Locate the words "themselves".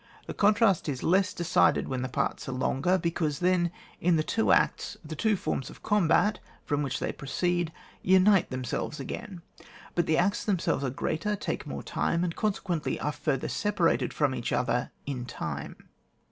8.49-8.99, 10.43-10.83